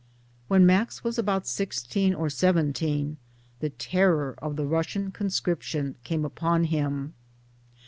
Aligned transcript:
When 0.47 0.65
Max 0.65 1.03
was 1.03 1.19
about 1.19 1.45
sixteen 1.45 2.15
or 2.15 2.27
seventeen 2.27 3.17
the 3.59 3.69
terror 3.69 4.33
of 4.41 4.55
the 4.55 4.65
Russian 4.65 5.11
conscription 5.11 5.93
came 6.03 6.25
upon 6.25 6.63
him. 6.63 7.13